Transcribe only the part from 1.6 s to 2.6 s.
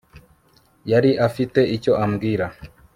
icyo ambwira